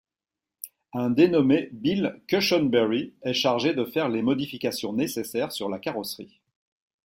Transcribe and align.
Un 0.93 1.11
dénommé 1.11 1.69
Bill 1.73 2.19
Cushenberry 2.27 3.13
est 3.21 3.35
chargé 3.35 3.75
de 3.75 3.85
faire 3.85 4.09
les 4.09 4.23
modifications 4.23 4.93
nécessaires 4.93 5.51
sur 5.51 5.69
la 5.69 5.77
carrosserie. 5.77 6.41